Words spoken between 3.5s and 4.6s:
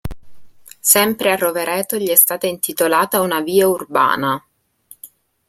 urbana.